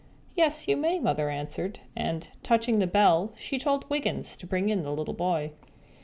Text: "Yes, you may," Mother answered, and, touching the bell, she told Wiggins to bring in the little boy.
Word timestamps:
"Yes, 0.33 0.67
you 0.67 0.75
may," 0.77 0.97
Mother 0.97 1.29
answered, 1.29 1.77
and, 1.95 2.27
touching 2.41 2.79
the 2.79 2.87
bell, 2.87 3.33
she 3.35 3.59
told 3.59 3.87
Wiggins 3.87 4.35
to 4.37 4.47
bring 4.47 4.69
in 4.69 4.81
the 4.81 4.91
little 4.93 5.13
boy. 5.13 5.51